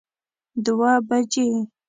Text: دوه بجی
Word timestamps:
دوه 0.65 0.85
بجی 1.09 1.47